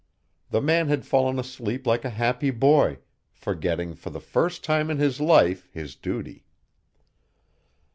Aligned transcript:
The 0.49 0.61
man 0.61 0.87
had 0.87 1.05
fallen 1.05 1.37
asleep 1.37 1.85
like 1.85 2.03
a 2.03 2.09
happy 2.09 2.49
boy, 2.49 2.97
forgetting, 3.31 3.93
for 3.93 4.09
the 4.09 4.19
first 4.19 4.63
time 4.63 4.89
in 4.89 4.97
his 4.97 5.19
life, 5.21 5.69
his 5.73 5.95
duty. 5.95 6.43